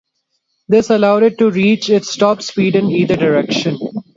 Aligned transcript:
This 0.67 0.89
allowed 0.89 1.21
it 1.21 1.37
to 1.37 1.51
reach 1.51 1.91
its 1.91 2.15
top 2.17 2.41
speed 2.41 2.75
in 2.75 2.89
either 2.89 3.15
direction. 3.15 3.77